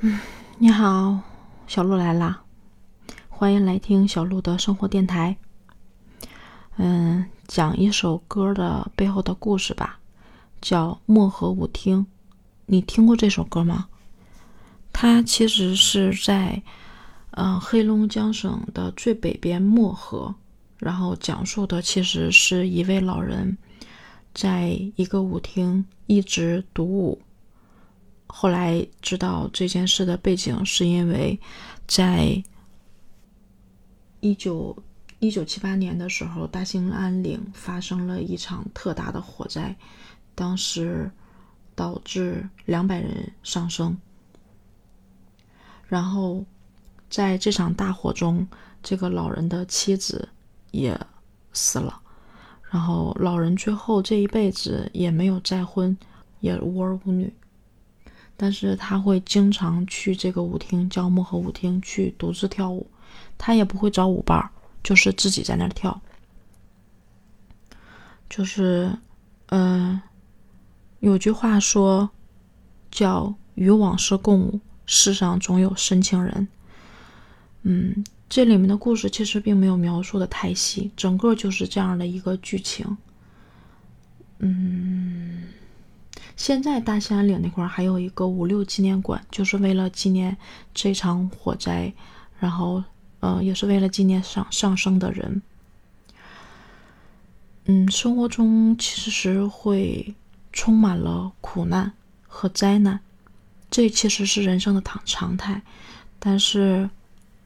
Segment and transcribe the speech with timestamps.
[0.00, 0.20] 嗯，
[0.58, 1.20] 你好，
[1.66, 2.42] 小鹿来啦，
[3.30, 5.34] 欢迎来听小鹿的生活电台。
[6.76, 9.98] 嗯，讲一首歌的背后的故事吧，
[10.60, 12.00] 叫《漠河舞厅》。
[12.66, 13.86] 你听过这首歌吗？
[14.92, 16.62] 它其实是在
[17.30, 20.34] 嗯黑龙江省的最北边漠河，
[20.78, 23.56] 然后讲述的其实是一位老人
[24.34, 27.18] 在一个舞厅一直独舞。
[28.38, 31.40] 后来知道这件事的背景，是因为
[31.86, 32.44] 在
[34.20, 34.76] 一九
[35.20, 39.74] 一九七八年的时候，大兴安岭发生了一场特大的火灾，
[40.34, 41.10] 当时
[41.74, 43.96] 导致两百人丧生。
[45.88, 46.44] 然后
[47.08, 48.46] 在这场大火中，
[48.82, 50.28] 这个老人的妻子
[50.72, 51.00] 也
[51.54, 52.02] 死了。
[52.70, 55.96] 然后老人最后这一辈子也没有再婚，
[56.40, 57.32] 也无儿无女。
[58.36, 62.86] 但是他会经常去这个舞厅，叫漠河舞厅去独自跳舞，
[63.38, 64.50] 他也不会找舞伴，
[64.82, 66.00] 就是自己在那儿跳。
[68.28, 68.98] 就是，
[69.46, 70.00] 嗯，
[71.00, 72.10] 有句话说，
[72.90, 76.46] 叫与往事共舞，世上总有深情人。
[77.62, 82.98] 嗯，这里面的故事其实并没有描述的太细，整个就是这样的一个剧情。
[84.40, 85.44] 嗯。
[86.46, 90.36] 现在大兴安岭那块儿还有一个五六纪念馆，就是为了纪念
[90.72, 91.92] 这场火灾，
[92.38, 92.84] 然后，
[93.18, 95.42] 呃，也是为了纪念上上升的人。
[97.64, 100.14] 嗯，生活中其实会
[100.52, 101.92] 充满了苦难
[102.28, 103.00] 和灾难，
[103.68, 105.60] 这其实是人生的常常态。
[106.20, 106.88] 但是，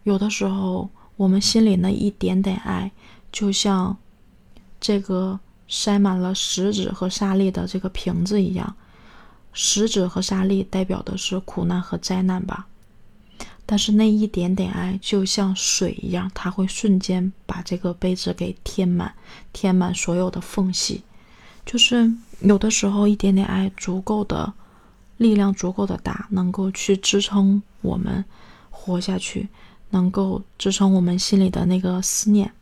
[0.02, 2.92] 有的时候我们心里那一点点爱，
[3.32, 3.96] 就像
[4.78, 5.40] 这个。
[5.72, 8.74] 塞满了石子和沙粒的这个瓶子一样，
[9.52, 12.66] 石子和沙粒代表的是苦难和灾难吧。
[13.66, 19.14] 但是那一点点爱就像水一样，它会瞬间把这个杯子给填满，
[19.52, 21.02] 填满所有的缝隙。
[21.64, 24.52] 就是有的时候，一点点爱足够的
[25.16, 28.24] 力量足够的大，能够去支撑我们
[28.70, 29.48] 活下去，
[29.90, 32.52] 能够支撑我们心里的那个思念。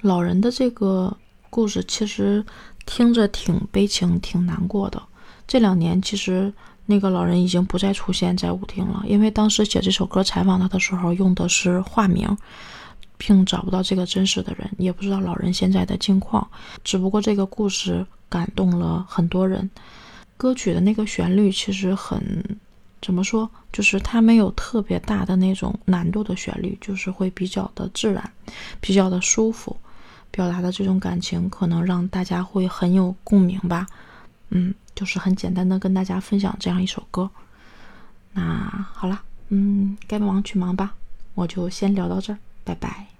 [0.00, 1.16] 老人的这个。
[1.50, 2.44] 故事其实
[2.84, 5.00] 听着挺悲情、挺难过的。
[5.46, 6.52] 这两年，其实
[6.86, 12.36] 那个老人已经不再出现在舞厅了，因为当时写这首歌、采访他的时候用的是化名，
[13.16, 16.46] 并找不到这个真实的人，也不知道老人现在的境况。
[16.82, 19.70] 只不过这个故事感动了很多人。
[20.36, 22.20] 歌曲的那个旋律其实很
[23.00, 28.28] 怎么说，就是它没有特别大的那种难度的旋律，就是会比较的自然，
[28.80, 29.76] 比较的舒服。
[30.32, 33.86] 表达的这种感情，可能让大家会很有共鸣吧。
[34.56, 37.28] 嗯，就是很简单的跟大家分享这样一首歌。
[38.32, 40.94] 那好了，嗯，该忙去忙吧，
[41.34, 43.13] 我就先聊到这儿，拜拜。